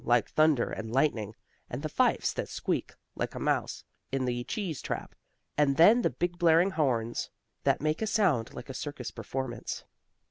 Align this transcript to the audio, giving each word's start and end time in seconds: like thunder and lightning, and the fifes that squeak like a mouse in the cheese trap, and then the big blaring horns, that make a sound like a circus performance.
like 0.03 0.27
thunder 0.31 0.71
and 0.71 0.91
lightning, 0.91 1.35
and 1.69 1.83
the 1.83 1.87
fifes 1.87 2.33
that 2.33 2.49
squeak 2.49 2.95
like 3.15 3.35
a 3.35 3.39
mouse 3.39 3.83
in 4.11 4.25
the 4.25 4.43
cheese 4.45 4.81
trap, 4.81 5.13
and 5.59 5.77
then 5.77 6.01
the 6.01 6.09
big 6.09 6.39
blaring 6.39 6.71
horns, 6.71 7.29
that 7.65 7.81
make 7.81 8.01
a 8.01 8.07
sound 8.07 8.51
like 8.55 8.67
a 8.67 8.73
circus 8.73 9.11
performance. 9.11 9.83